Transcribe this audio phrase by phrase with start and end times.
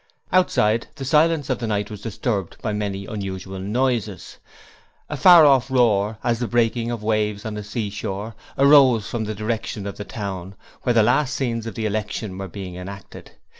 [0.33, 4.39] Outside, the silence of the night was disturbed by many unusual noises:
[5.07, 9.25] a far off roar, as of the breaking of waves on a seashore, arose from
[9.25, 13.33] the direction of the town, where the last scenes of the election were being enacted.